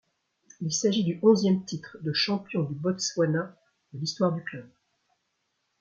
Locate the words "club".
4.43-4.67